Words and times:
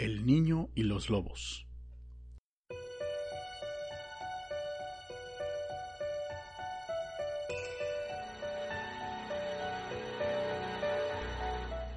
El 0.00 0.24
niño 0.24 0.70
y 0.74 0.84
los 0.84 1.10
lobos. 1.10 1.66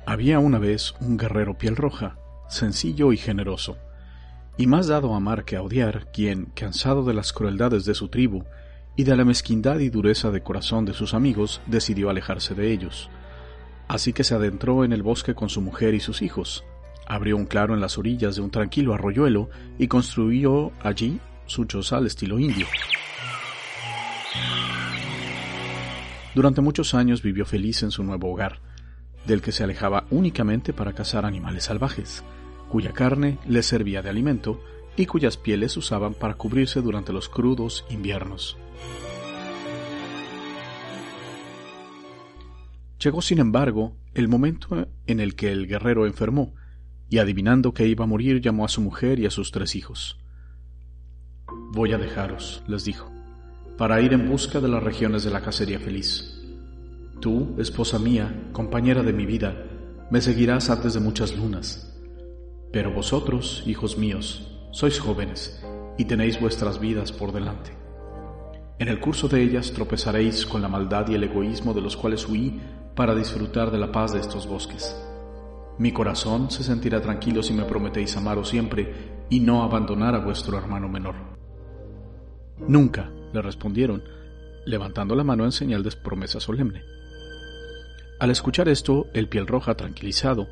Había 0.06 0.40
una 0.40 0.60
vez 0.60 0.94
un 1.00 1.16
guerrero 1.16 1.58
piel 1.58 1.78
roja, 1.78 2.18
sencillo 2.50 3.14
y 3.14 3.18
generoso, 3.18 3.78
y 4.58 4.68
más 4.68 4.88
dado 4.88 5.14
a 5.14 5.16
amar 5.16 5.46
que 5.46 5.56
a 5.56 5.62
odiar, 5.62 6.12
quien, 6.12 6.48
cansado 6.48 7.06
de 7.06 7.14
las 7.14 7.32
crueldades 7.32 7.86
de 7.86 7.96
su 7.96 8.10
tribu 8.10 8.44
y 8.98 9.06
de 9.06 9.16
la 9.16 9.24
mezquindad 9.24 9.80
y 9.80 9.88
dureza 9.90 10.30
de 10.30 10.44
corazón 10.44 10.84
de 10.84 10.94
sus 10.94 11.14
amigos, 11.14 11.62
decidió 11.68 12.10
alejarse 12.10 12.54
de 12.54 12.74
ellos. 12.74 13.10
Así 13.88 14.12
que 14.12 14.26
se 14.26 14.36
adentró 14.36 14.84
en 14.84 14.92
el 14.92 15.04
bosque 15.04 15.36
con 15.36 15.48
su 15.48 15.62
mujer 15.62 15.94
y 15.94 16.02
sus 16.02 16.22
hijos, 16.22 16.66
abrió 17.08 17.38
un 17.38 17.46
claro 17.46 17.74
en 17.74 17.82
las 17.82 17.98
orillas 17.98 18.36
de 18.36 18.42
un 18.42 18.52
tranquilo 18.52 18.94
arroyuelo 18.94 19.50
y 19.78 19.88
construyó 19.88 20.72
allí 20.82 21.20
su 21.46 21.66
choza 21.66 21.98
al 21.98 22.08
estilo 22.08 22.40
indio. 22.40 22.68
Durante 26.36 26.62
muchos 26.62 26.94
años 26.94 27.22
vivió 27.22 27.46
feliz 27.46 27.84
en 27.84 27.92
su 27.92 28.04
nuevo 28.04 28.32
hogar, 28.32 28.60
del 29.26 29.42
que 29.42 29.52
se 29.52 29.64
alejaba 29.64 30.06
únicamente 30.10 30.74
para 30.74 30.94
cazar 30.94 31.26
animales 31.26 31.66
salvajes, 31.66 32.24
cuya 32.70 32.92
carne 32.92 33.38
le 33.48 33.62
servía 33.62 34.02
de 34.02 34.10
alimento 34.10 34.60
y 34.96 35.06
cuyas 35.06 35.38
pieles 35.38 35.78
usaban 35.78 36.14
para 36.14 36.36
cubrirse 36.36 36.82
durante 36.82 37.14
los 37.14 37.30
crudos 37.30 37.86
inviernos. 37.90 38.58
Llegó, 43.00 43.22
sin 43.22 43.40
embargo, 43.40 43.96
el 44.14 44.28
momento 44.28 44.88
en 45.08 45.20
el 45.20 45.36
que 45.36 45.52
el 45.52 45.68
guerrero 45.68 46.06
enfermó, 46.06 46.54
y 47.10 47.20
adivinando 47.20 47.74
que 47.74 47.88
iba 47.88 48.04
a 48.04 48.08
morir 48.08 48.42
llamó 48.42 48.66
a 48.66 48.70
su 48.70 48.82
mujer 48.82 49.20
y 49.20 49.26
a 49.26 49.32
sus 49.32 49.52
tres 49.52 49.76
hijos. 49.76 50.18
Voy 51.72 51.94
a 51.94 51.98
dejaros, 51.98 52.64
les 52.68 52.86
dijo, 52.86 53.12
para 53.78 54.02
ir 54.02 54.14
en 54.14 54.30
busca 54.30 54.60
de 54.60 54.68
las 54.68 54.84
regiones 54.84 55.24
de 55.24 55.32
la 55.32 55.42
cacería 55.42 55.80
feliz. 55.80 56.42
Tú, 57.20 57.56
esposa 57.58 58.00
mía, 58.00 58.50
compañera 58.52 59.04
de 59.04 59.14
mi 59.14 59.26
vida, 59.26 59.66
me 60.10 60.22
seguirás 60.22 60.70
antes 60.70 60.94
de 60.94 61.00
muchas 61.00 61.36
lunas. 61.36 61.92
Pero 62.72 62.92
vosotros, 62.92 63.64
hijos 63.66 63.98
míos, 63.98 64.48
sois 64.72 65.00
jóvenes 65.00 65.64
y 65.98 66.06
tenéis 66.06 66.40
vuestras 66.40 66.80
vidas 66.80 67.12
por 67.12 67.32
delante. 67.32 67.72
En 68.80 68.88
el 68.88 69.00
curso 69.00 69.28
de 69.28 69.42
ellas 69.42 69.72
tropezaréis 69.72 70.46
con 70.46 70.62
la 70.62 70.68
maldad 70.68 71.08
y 71.08 71.16
el 71.16 71.24
egoísmo 71.24 71.74
de 71.74 71.82
los 71.82 71.96
cuales 71.96 72.28
huí 72.28 72.60
para 72.96 73.16
disfrutar 73.16 73.72
de 73.72 73.78
la 73.78 73.92
paz 73.92 74.14
de 74.14 74.20
estos 74.20 74.48
bosques. 74.48 74.96
Mi 75.78 75.92
corazón 75.92 76.52
se 76.52 76.64
sentirá 76.64 77.02
tranquilo 77.02 77.42
si 77.42 77.54
me 77.54 77.64
prometéis 77.64 78.16
amaros 78.16 78.50
siempre 78.50 79.26
y 79.30 79.40
no 79.40 79.64
abandonar 79.64 80.16
a 80.16 80.20
vuestro 80.20 80.58
hermano 80.58 80.88
menor. 80.88 81.16
Nunca, 82.68 83.10
le 83.34 83.42
respondieron, 83.42 84.04
levantando 84.66 85.16
la 85.16 85.24
mano 85.24 85.46
en 85.46 85.52
señal 85.52 85.84
de 85.84 85.92
promesa 85.92 86.40
solemne. 86.40 86.84
Al 88.20 88.30
escuchar 88.30 88.70
esto, 88.70 89.08
el 89.14 89.28
piel 89.28 89.48
roja, 89.48 89.76
tranquilizado, 89.76 90.48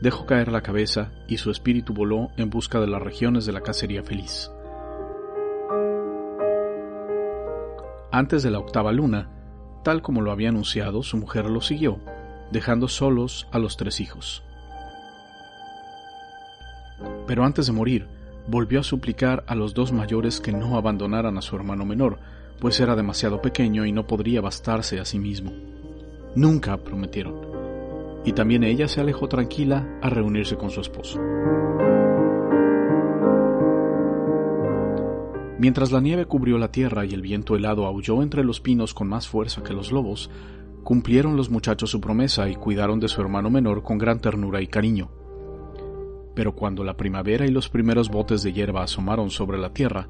dejó 0.00 0.26
caer 0.26 0.50
la 0.50 0.62
cabeza 0.62 1.12
y 1.28 1.38
su 1.38 1.50
espíritu 1.50 1.94
voló 1.94 2.30
en 2.36 2.50
busca 2.50 2.80
de 2.80 2.88
las 2.88 3.00
regiones 3.00 3.46
de 3.46 3.52
la 3.52 3.60
cacería 3.60 4.02
feliz. 4.02 4.50
Antes 8.10 8.42
de 8.42 8.50
la 8.50 8.58
octava 8.58 8.92
luna, 8.92 9.30
Tal 9.84 10.00
como 10.00 10.22
lo 10.22 10.32
había 10.32 10.48
anunciado, 10.48 11.02
su 11.02 11.18
mujer 11.18 11.44
lo 11.50 11.60
siguió, 11.60 11.98
dejando 12.50 12.88
solos 12.88 13.46
a 13.52 13.58
los 13.58 13.76
tres 13.76 14.00
hijos. 14.00 14.42
Pero 17.26 17.44
antes 17.44 17.66
de 17.66 17.72
morir, 17.72 18.06
volvió 18.46 18.80
a 18.80 18.84
suplicar 18.84 19.44
a 19.46 19.54
los 19.54 19.74
dos 19.74 19.92
mayores 19.92 20.40
que 20.40 20.52
no 20.52 20.76
abandonaran 20.76 21.38
a 21.38 21.42
su 21.42 21.56
hermano 21.56 21.84
menor, 21.84 22.18
pues 22.60 22.78
era 22.80 22.94
demasiado 22.96 23.40
pequeño 23.40 23.86
y 23.86 23.92
no 23.92 24.06
podría 24.06 24.40
bastarse 24.40 25.00
a 25.00 25.04
sí 25.04 25.18
mismo. 25.18 25.52
Nunca, 26.34 26.76
prometieron. 26.76 27.34
Y 28.24 28.32
también 28.32 28.64
ella 28.64 28.88
se 28.88 29.00
alejó 29.00 29.28
tranquila 29.28 29.98
a 30.02 30.08
reunirse 30.08 30.56
con 30.56 30.70
su 30.70 30.80
esposo. 30.80 31.20
Mientras 35.58 35.92
la 35.92 36.00
nieve 36.00 36.26
cubrió 36.26 36.58
la 36.58 36.72
tierra 36.72 37.06
y 37.06 37.14
el 37.14 37.22
viento 37.22 37.54
helado 37.56 37.86
aulló 37.86 38.22
entre 38.22 38.44
los 38.44 38.60
pinos 38.60 38.92
con 38.92 39.08
más 39.08 39.28
fuerza 39.28 39.62
que 39.62 39.72
los 39.72 39.92
lobos, 39.92 40.30
cumplieron 40.82 41.36
los 41.36 41.48
muchachos 41.48 41.90
su 41.90 42.00
promesa 42.00 42.48
y 42.48 42.56
cuidaron 42.56 43.00
de 43.00 43.08
su 43.08 43.20
hermano 43.20 43.50
menor 43.50 43.82
con 43.82 43.96
gran 43.96 44.20
ternura 44.20 44.60
y 44.60 44.66
cariño. 44.66 45.23
Pero 46.34 46.54
cuando 46.54 46.84
la 46.84 46.96
primavera 46.96 47.46
y 47.46 47.50
los 47.50 47.68
primeros 47.68 48.08
botes 48.08 48.42
de 48.42 48.52
hierba 48.52 48.82
asomaron 48.82 49.30
sobre 49.30 49.58
la 49.58 49.72
tierra, 49.72 50.08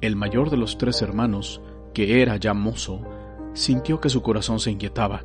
el 0.00 0.16
mayor 0.16 0.50
de 0.50 0.56
los 0.56 0.78
tres 0.78 1.02
hermanos, 1.02 1.60
que 1.92 2.22
era 2.22 2.36
ya 2.36 2.54
mozo, 2.54 3.02
sintió 3.54 4.00
que 4.00 4.08
su 4.08 4.22
corazón 4.22 4.60
se 4.60 4.70
inquietaba, 4.70 5.24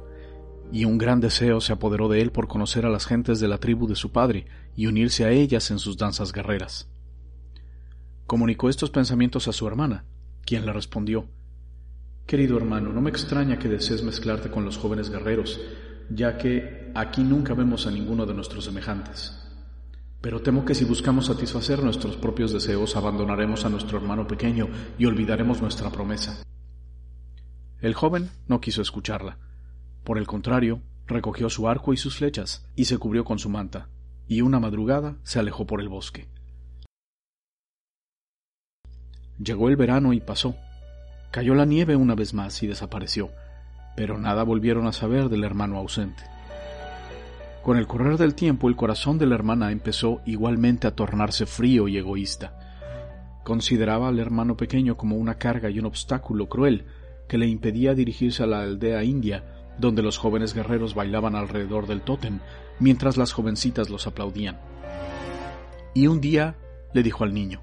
y 0.72 0.86
un 0.86 0.98
gran 0.98 1.20
deseo 1.20 1.62
se 1.62 1.72
apoderó 1.72 2.10
de 2.10 2.22
él 2.22 2.32
por 2.32 2.48
conocer 2.48 2.86
a 2.86 2.90
las 2.90 3.06
gentes 3.06 3.40
de 3.40 3.48
la 3.48 3.60
tribu 3.60 3.88
de 3.88 3.96
su 3.96 4.12
padre 4.12 4.48
y 4.76 4.88
unirse 4.88 5.24
a 5.24 5.32
ellas 5.32 5.70
en 5.70 5.80
sus 5.80 5.98
danzas 5.98 6.32
guerreras. 6.32 6.90
Comunicó 8.26 8.70
estos 8.70 8.90
pensamientos 8.90 9.48
a 9.48 9.54
su 9.54 9.68
hermana, 9.68 10.06
quien 10.46 10.66
le 10.66 10.74
respondió 10.74 11.28
Querido 12.26 12.58
hermano, 12.58 12.92
no 12.94 13.02
me 13.02 13.10
extraña 13.10 13.60
que 13.60 13.68
desees 13.68 14.02
mezclarte 14.02 14.50
con 14.50 14.64
los 14.64 14.78
jóvenes 14.78 15.10
guerreros, 15.10 15.60
ya 16.10 16.38
que 16.38 16.92
aquí 16.96 17.22
nunca 17.24 17.54
vemos 17.54 17.86
a 17.86 17.92
ninguno 17.92 18.26
de 18.26 18.34
nuestros 18.34 18.66
semejantes. 18.66 19.43
Pero 20.24 20.42
temo 20.42 20.64
que 20.64 20.74
si 20.74 20.86
buscamos 20.86 21.26
satisfacer 21.26 21.84
nuestros 21.84 22.16
propios 22.16 22.54
deseos, 22.54 22.96
abandonaremos 22.96 23.66
a 23.66 23.70
nuestro 23.70 23.98
hermano 23.98 24.26
pequeño 24.26 24.70
y 24.98 25.06
olvidaremos 25.06 25.62
nuestra 25.62 25.90
promesa. 25.90 26.42
El 27.82 27.94
joven 27.94 28.30
no 28.48 28.62
quiso 28.62 28.82
escucharla. 28.82 29.38
Por 30.06 30.18
el 30.18 30.26
contrario, 30.26 30.82
recogió 31.08 31.50
su 31.50 31.68
arco 31.68 31.92
y 31.92 31.98
sus 31.98 32.16
flechas, 32.16 32.66
y 32.74 32.86
se 32.86 32.98
cubrió 32.98 33.26
con 33.26 33.38
su 33.38 33.50
manta, 33.50 33.90
y 34.26 34.40
una 34.40 34.62
madrugada 34.62 35.18
se 35.24 35.40
alejó 35.40 35.68
por 35.68 35.82
el 35.82 35.90
bosque. 35.90 36.30
Llegó 39.38 39.68
el 39.68 39.76
verano 39.76 40.14
y 40.14 40.22
pasó. 40.22 40.56
Cayó 41.32 41.54
la 41.54 41.66
nieve 41.66 41.98
una 41.98 42.16
vez 42.16 42.34
más 42.34 42.64
y 42.64 42.68
desapareció, 42.68 43.30
pero 43.98 44.18
nada 44.18 44.44
volvieron 44.44 44.88
a 44.88 44.94
saber 44.94 45.28
del 45.28 45.44
hermano 45.44 45.78
ausente. 45.80 46.33
Con 47.64 47.78
el 47.78 47.88
correr 47.88 48.18
del 48.18 48.36
tiempo 48.36 48.68
el 48.68 48.76
corazón 48.76 49.18
de 49.18 49.26
la 49.26 49.36
hermana 49.36 49.72
empezó 49.72 50.22
igualmente 50.26 50.86
a 50.86 50.96
tornarse 50.96 51.46
frío 51.46 51.88
y 51.88 51.98
egoísta. 51.98 52.60
Consideraba 53.46 54.10
al 54.10 54.20
hermano 54.20 54.58
pequeño 54.58 54.98
como 54.98 55.16
una 55.16 55.36
carga 55.36 55.70
y 55.70 55.80
un 55.80 55.86
obstáculo 55.86 56.50
cruel 56.50 56.86
que 57.30 57.38
le 57.38 57.48
impedía 57.48 57.96
dirigirse 57.96 58.44
a 58.44 58.48
la 58.48 58.62
aldea 58.64 59.06
india, 59.06 59.46
donde 59.80 60.02
los 60.02 60.18
jóvenes 60.18 60.54
guerreros 60.54 60.94
bailaban 60.94 61.36
alrededor 61.36 61.88
del 61.88 62.02
tótem, 62.02 62.40
mientras 62.80 63.16
las 63.16 63.32
jovencitas 63.32 63.90
los 63.90 64.08
aplaudían. 64.08 64.60
Y 65.94 66.08
un 66.08 66.20
día 66.20 66.58
le 66.94 67.02
dijo 67.02 67.24
al 67.24 67.34
niño, 67.34 67.62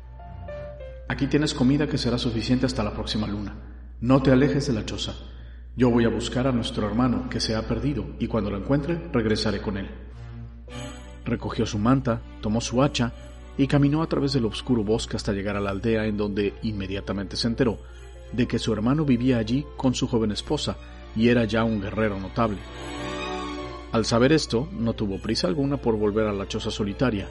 Aquí 1.08 1.26
tienes 1.26 1.52
comida 1.52 1.88
que 1.88 1.98
será 1.98 2.16
suficiente 2.16 2.64
hasta 2.64 2.84
la 2.84 2.94
próxima 2.94 3.26
luna. 3.26 3.54
No 4.00 4.22
te 4.22 4.30
alejes 4.30 4.66
de 4.66 4.72
la 4.72 4.86
choza. 4.86 5.12
Yo 5.80 5.88
voy 5.88 6.04
a 6.04 6.10
buscar 6.10 6.46
a 6.46 6.52
nuestro 6.52 6.86
hermano 6.86 7.30
que 7.30 7.40
se 7.40 7.56
ha 7.56 7.66
perdido 7.66 8.04
y 8.18 8.26
cuando 8.26 8.50
lo 8.50 8.58
encuentre 8.58 9.00
regresaré 9.14 9.62
con 9.62 9.78
él. 9.78 9.88
Recogió 11.24 11.64
su 11.64 11.78
manta, 11.78 12.20
tomó 12.42 12.60
su 12.60 12.82
hacha 12.82 13.14
y 13.56 13.66
caminó 13.66 14.02
a 14.02 14.06
través 14.06 14.34
del 14.34 14.44
oscuro 14.44 14.84
bosque 14.84 15.16
hasta 15.16 15.32
llegar 15.32 15.56
a 15.56 15.60
la 15.60 15.70
aldea 15.70 16.04
en 16.04 16.18
donde 16.18 16.52
inmediatamente 16.64 17.34
se 17.36 17.48
enteró 17.48 17.78
de 18.30 18.46
que 18.46 18.58
su 18.58 18.74
hermano 18.74 19.06
vivía 19.06 19.38
allí 19.38 19.64
con 19.78 19.94
su 19.94 20.06
joven 20.06 20.32
esposa 20.32 20.76
y 21.16 21.28
era 21.28 21.46
ya 21.46 21.64
un 21.64 21.80
guerrero 21.80 22.20
notable. 22.20 22.58
Al 23.92 24.04
saber 24.04 24.32
esto, 24.32 24.68
no 24.78 24.92
tuvo 24.92 25.18
prisa 25.18 25.46
alguna 25.46 25.78
por 25.78 25.96
volver 25.96 26.26
a 26.26 26.34
la 26.34 26.46
choza 26.46 26.70
solitaria, 26.70 27.26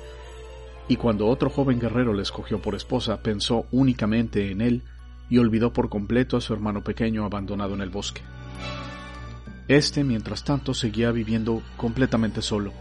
y 0.88 0.96
cuando 0.96 1.28
otro 1.28 1.52
joven 1.52 1.80
guerrero 1.80 2.14
le 2.14 2.24
escogió 2.24 2.60
por 2.60 2.74
esposa, 2.74 3.22
pensó 3.22 3.68
únicamente 3.70 4.50
en 4.50 4.62
él 4.62 4.82
y 5.30 5.38
olvidó 5.38 5.72
por 5.72 5.88
completo 5.90 6.36
a 6.36 6.42
su 6.42 6.52
hermano 6.52 6.84
pequeño 6.84 7.26
abandonado 7.26 7.76
en 7.76 7.82
el 7.82 7.92
bosque. 7.92 8.24
Este, 9.68 10.04
mientras 10.04 10.44
tanto, 10.44 10.74
seguía 10.74 11.12
viviendo 11.12 11.62
completamente 11.78 12.42
solo. 12.42 12.74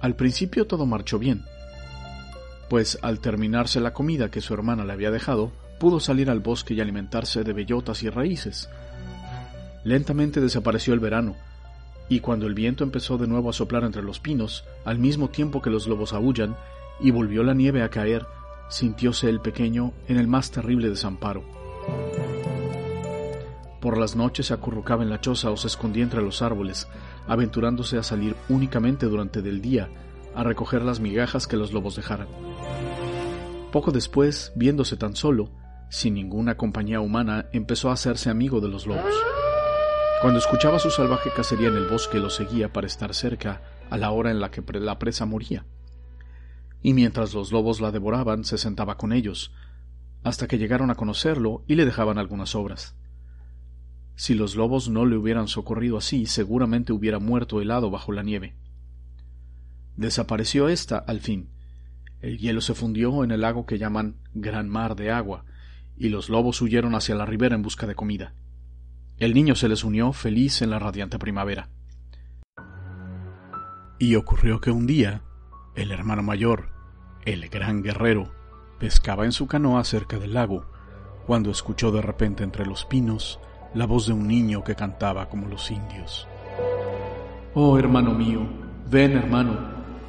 Al 0.00 0.14
principio 0.14 0.66
todo 0.66 0.86
marchó 0.86 1.18
bien, 1.18 1.44
pues 2.68 2.98
al 3.02 3.18
terminarse 3.20 3.80
la 3.80 3.92
comida 3.92 4.30
que 4.30 4.40
su 4.40 4.54
hermana 4.54 4.84
le 4.84 4.92
había 4.92 5.10
dejado, 5.10 5.52
pudo 5.80 6.00
salir 6.00 6.30
al 6.30 6.40
bosque 6.40 6.74
y 6.74 6.80
alimentarse 6.80 7.42
de 7.44 7.52
bellotas 7.52 8.02
y 8.02 8.10
raíces. 8.10 8.68
Lentamente 9.84 10.40
desapareció 10.40 10.94
el 10.94 11.00
verano, 11.00 11.36
y 12.08 12.20
cuando 12.20 12.46
el 12.46 12.54
viento 12.54 12.84
empezó 12.84 13.18
de 13.18 13.26
nuevo 13.26 13.50
a 13.50 13.52
soplar 13.52 13.84
entre 13.84 14.02
los 14.02 14.20
pinos, 14.20 14.64
al 14.84 14.98
mismo 14.98 15.28
tiempo 15.30 15.60
que 15.62 15.70
los 15.70 15.86
lobos 15.86 16.12
aullan, 16.12 16.56
y 17.00 17.10
volvió 17.10 17.42
la 17.42 17.54
nieve 17.54 17.82
a 17.82 17.90
caer, 17.90 18.26
sintióse 18.68 19.28
el 19.28 19.40
pequeño 19.40 19.92
en 20.08 20.18
el 20.18 20.28
más 20.28 20.50
terrible 20.50 20.88
desamparo. 20.88 21.44
Por 23.80 23.98
las 23.98 24.16
noches 24.16 24.46
se 24.46 24.54
acurrucaba 24.54 25.02
en 25.02 25.10
la 25.10 25.20
choza 25.20 25.50
o 25.50 25.56
se 25.56 25.66
escondía 25.66 26.02
entre 26.02 26.22
los 26.22 26.42
árboles, 26.42 26.88
aventurándose 27.26 27.98
a 27.98 28.02
salir 28.02 28.34
únicamente 28.48 29.06
durante 29.06 29.40
el 29.40 29.60
día 29.60 29.88
a 30.34 30.42
recoger 30.42 30.82
las 30.82 31.00
migajas 31.00 31.46
que 31.46 31.56
los 31.56 31.72
lobos 31.72 31.96
dejaran. 31.96 32.28
Poco 33.72 33.92
después, 33.92 34.52
viéndose 34.54 34.96
tan 34.96 35.16
solo, 35.16 35.50
sin 35.88 36.14
ninguna 36.14 36.56
compañía 36.56 37.00
humana, 37.00 37.46
empezó 37.52 37.90
a 37.90 37.94
hacerse 37.94 38.30
amigo 38.30 38.60
de 38.60 38.68
los 38.68 38.86
lobos. 38.86 39.14
Cuando 40.20 40.38
escuchaba 40.38 40.78
su 40.78 40.90
salvaje 40.90 41.30
cacería 41.34 41.68
en 41.68 41.76
el 41.76 41.86
bosque, 41.86 42.18
lo 42.18 42.30
seguía 42.30 42.72
para 42.72 42.86
estar 42.86 43.14
cerca 43.14 43.62
a 43.90 43.98
la 43.98 44.10
hora 44.10 44.30
en 44.30 44.40
la 44.40 44.50
que 44.50 44.62
la 44.80 44.98
presa 44.98 45.26
moría. 45.26 45.66
Y 46.82 46.94
mientras 46.94 47.34
los 47.34 47.52
lobos 47.52 47.80
la 47.80 47.90
devoraban, 47.90 48.44
se 48.44 48.58
sentaba 48.58 48.96
con 48.96 49.12
ellos, 49.12 49.52
hasta 50.22 50.46
que 50.46 50.58
llegaron 50.58 50.90
a 50.90 50.94
conocerlo 50.94 51.64
y 51.66 51.74
le 51.74 51.84
dejaban 51.84 52.18
algunas 52.18 52.54
obras. 52.54 52.96
Si 54.16 54.34
los 54.34 54.56
lobos 54.56 54.88
no 54.88 55.04
le 55.04 55.16
hubieran 55.16 55.46
socorrido 55.46 55.98
así, 55.98 56.24
seguramente 56.24 56.94
hubiera 56.94 57.18
muerto 57.18 57.60
helado 57.60 57.90
bajo 57.90 58.12
la 58.12 58.22
nieve. 58.22 58.56
Desapareció 59.96 60.68
ésta 60.68 60.96
al 60.96 61.20
fin. 61.20 61.50
El 62.20 62.38
hielo 62.38 62.62
se 62.62 62.74
fundió 62.74 63.22
en 63.24 63.30
el 63.30 63.42
lago 63.42 63.66
que 63.66 63.78
llaman 63.78 64.16
Gran 64.32 64.70
Mar 64.70 64.96
de 64.96 65.10
Agua, 65.10 65.44
y 65.98 66.08
los 66.08 66.30
lobos 66.30 66.62
huyeron 66.62 66.94
hacia 66.94 67.14
la 67.14 67.26
ribera 67.26 67.54
en 67.54 67.62
busca 67.62 67.86
de 67.86 67.94
comida. 67.94 68.34
El 69.18 69.34
niño 69.34 69.54
se 69.54 69.68
les 69.68 69.84
unió 69.84 70.12
feliz 70.14 70.62
en 70.62 70.70
la 70.70 70.78
radiante 70.78 71.18
primavera. 71.18 71.68
Y 73.98 74.14
ocurrió 74.14 74.60
que 74.60 74.70
un 74.70 74.86
día, 74.86 75.22
el 75.74 75.90
hermano 75.90 76.22
mayor, 76.22 76.70
el 77.26 77.48
gran 77.50 77.82
guerrero, 77.82 78.32
pescaba 78.78 79.26
en 79.26 79.32
su 79.32 79.46
canoa 79.46 79.84
cerca 79.84 80.18
del 80.18 80.34
lago, 80.34 80.70
cuando 81.26 81.50
escuchó 81.50 81.92
de 81.92 82.02
repente 82.02 82.44
entre 82.44 82.66
los 82.66 82.86
pinos 82.86 83.40
la 83.76 83.86
voz 83.86 84.06
de 84.06 84.12
un 84.12 84.26
niño 84.26 84.64
que 84.64 84.74
cantaba 84.74 85.28
como 85.28 85.46
los 85.46 85.70
indios. 85.70 86.26
Oh 87.54 87.78
hermano 87.78 88.12
mío, 88.12 88.40
ven 88.90 89.12
hermano, 89.12 89.56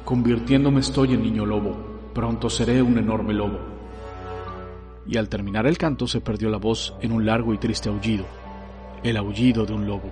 convirtiéndome 0.04 0.80
estoy 0.80 1.14
en 1.14 1.22
niño 1.22 1.46
lobo, 1.46 1.76
pronto 2.12 2.50
seré 2.50 2.82
un 2.82 2.98
enorme 2.98 3.34
lobo. 3.34 3.60
Y 5.06 5.16
al 5.16 5.28
terminar 5.28 5.66
el 5.66 5.78
canto 5.78 6.06
se 6.06 6.20
perdió 6.20 6.50
la 6.50 6.58
voz 6.58 6.94
en 7.00 7.12
un 7.12 7.24
largo 7.24 7.54
y 7.54 7.58
triste 7.58 7.88
aullido 7.88 8.24
el 9.02 9.16
aullido 9.16 9.64
de 9.64 9.72
un 9.72 9.86
lobo. 9.86 10.10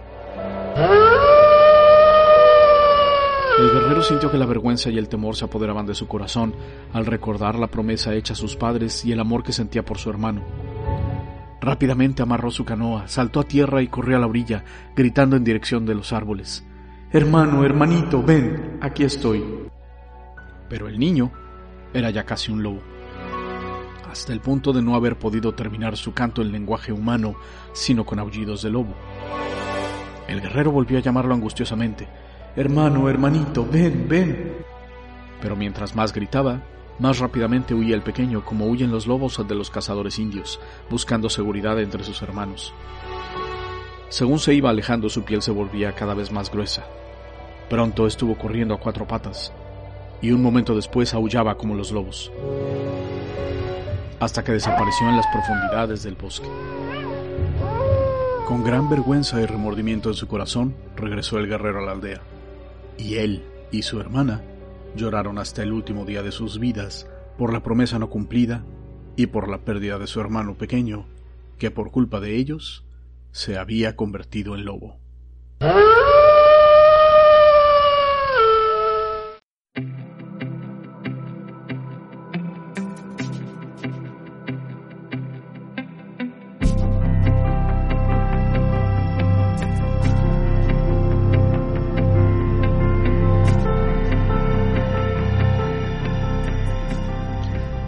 El 3.59 3.71
guerrero 3.71 4.03
sintió 4.03 4.31
que 4.31 4.39
la 4.39 4.47
vergüenza 4.47 4.91
y 4.91 4.99
el 4.99 5.09
temor 5.09 5.35
se 5.35 5.47
apoderaban 5.47 5.87
de 5.87 5.95
su 5.95 6.07
corazón 6.07 6.55
al 6.93 7.07
recordar 7.07 7.59
la 7.59 7.69
promesa 7.69 8.15
hecha 8.15 8.35
a 8.35 8.37
sus 8.37 8.55
padres 8.55 9.05
y 9.05 9.13
el 9.13 9.21
amor 9.21 9.43
que 9.43 9.53
sentía 9.53 9.85
por 9.85 9.99
su 9.99 10.11
hermano. 10.11 10.43
Rápidamente 11.61 12.23
amarró 12.23 12.51
su 12.51 12.65
canoa, 12.65 13.09
saltó 13.09 13.41
a 13.41 13.45
tierra 13.45 13.83
y 13.83 13.89
corrió 13.89 14.17
a 14.17 14.21
la 14.21 14.27
orilla, 14.27 14.65
gritando 14.95 15.37
en 15.37 15.45
dirección 15.45 15.87
de 15.87 15.95
los 15.95 16.13
árboles. 16.13 16.65
Hermano, 17.13 17.65
hermanito, 17.65 18.23
ven, 18.23 18.79
aquí 18.81 19.05
estoy. 19.05 19.43
Pero 20.69 20.89
el 20.89 20.99
niño 20.99 21.33
era 21.95 22.11
ya 22.11 22.25
casi 22.25 22.53
un 22.53 22.63
lobo 22.63 22.81
hasta 24.17 24.33
el 24.33 24.41
punto 24.41 24.73
de 24.73 24.81
no 24.81 24.95
haber 24.95 25.19
podido 25.19 25.55
terminar 25.55 25.95
su 25.95 26.15
canto 26.15 26.41
en 26.41 26.51
lenguaje 26.51 26.91
humano, 26.91 27.35
sino 27.75 28.07
con 28.07 28.19
aullidos 28.19 28.63
de 28.63 28.71
lobo. 28.71 28.95
El 30.27 30.41
guerrero 30.41 30.73
volvió 30.73 30.97
a 30.97 31.03
llamarlo 31.03 31.35
angustiosamente. 31.35 32.09
Hermano, 32.57 33.11
hermanito, 33.11 33.67
ven, 33.71 34.07
ven. 34.09 34.55
Pero 35.43 35.55
mientras 35.55 35.95
más 35.95 36.15
gritaba, 36.15 36.63
más 36.99 37.19
rápidamente 37.19 37.75
huía 37.75 37.95
el 37.95 38.03
pequeño, 38.03 38.45
como 38.45 38.67
huyen 38.67 38.91
los 38.91 39.07
lobos 39.07 39.41
de 39.47 39.55
los 39.55 39.71
cazadores 39.71 40.19
indios, 40.19 40.61
buscando 40.91 41.29
seguridad 41.31 41.81
entre 41.81 42.05
sus 42.05 42.23
hermanos. 42.23 42.73
Según 44.09 44.39
se 44.39 44.55
iba 44.55 44.71
alejando, 44.71 45.09
su 45.09 45.25
piel 45.25 45.43
se 45.43 45.51
volvía 45.51 45.93
cada 45.93 46.15
vez 46.15 46.31
más 46.33 46.51
gruesa. 46.51 46.87
Pronto 47.69 48.07
estuvo 48.07 48.37
corriendo 48.39 48.75
a 48.75 48.81
cuatro 48.81 49.07
patas, 49.07 49.53
y 50.23 50.31
un 50.31 50.43
momento 50.43 50.75
después 50.75 51.13
aullaba 51.15 51.57
como 51.57 51.75
los 51.75 51.93
lobos 51.93 52.31
hasta 54.21 54.43
que 54.43 54.53
desapareció 54.53 55.09
en 55.09 55.17
las 55.17 55.27
profundidades 55.29 56.03
del 56.03 56.15
bosque. 56.15 56.49
Con 58.47 58.65
gran 58.65 58.89
vergüenza 58.89 59.41
y 59.41 59.47
remordimiento 59.47 60.09
en 60.09 60.15
su 60.15 60.27
corazón, 60.29 60.75
regresó 60.97 61.39
el 61.39 61.49
guerrero 61.49 61.81
a 61.81 61.83
la 61.83 61.93
aldea. 61.93 62.21
Y 62.97 63.17
él 63.17 63.45
y 63.71 63.83
su 63.83 64.01
hermana 64.01 64.43
lloraron 64.97 65.39
hasta 65.39 65.63
el 65.63 65.73
último 65.73 66.05
día 66.05 66.23
de 66.23 66.33
sus 66.33 66.59
vidas 66.59 67.09
por 67.39 67.53
la 67.53 67.63
promesa 67.63 67.99
no 67.99 68.09
cumplida 68.09 68.65
y 69.17 69.27
por 69.27 69.49
la 69.49 69.59
pérdida 69.59 69.99
de 69.99 70.07
su 70.07 70.21
hermano 70.21 70.57
pequeño, 70.57 71.07
que 71.59 71.71
por 71.71 71.91
culpa 71.91 72.21
de 72.21 72.37
ellos 72.37 72.85
se 73.31 73.59
había 73.59 73.97
convertido 73.97 74.55
en 74.55 74.65
lobo. 74.65 74.99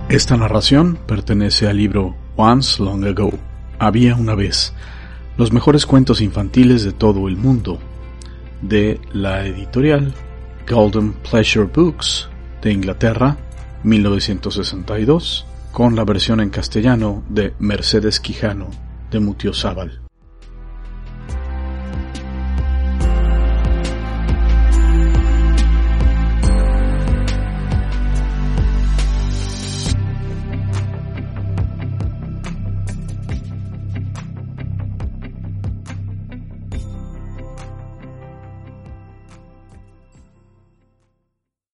Esta 0.08 0.38
narración 0.38 0.98
pertenece 1.06 1.68
al 1.68 1.76
libro 1.76 2.16
Once 2.34 2.82
Long 2.82 3.04
Ago, 3.04 3.30
Había 3.78 4.14
una 4.14 4.34
vez, 4.34 4.72
los 5.36 5.52
mejores 5.52 5.84
cuentos 5.84 6.22
infantiles 6.22 6.82
de 6.82 6.92
todo 6.92 7.28
el 7.28 7.36
mundo, 7.36 7.78
de 8.62 9.02
la 9.12 9.44
editorial 9.44 10.14
Golden 10.66 11.12
Pleasure 11.12 11.66
Books 11.66 12.26
de 12.62 12.72
Inglaterra, 12.72 13.36
1962, 13.84 15.46
con 15.72 15.94
la 15.94 16.04
versión 16.04 16.40
en 16.40 16.48
castellano 16.48 17.22
de 17.28 17.52
Mercedes 17.58 18.18
Quijano 18.18 18.70
de 19.10 19.20
Mutiozábal. 19.20 20.07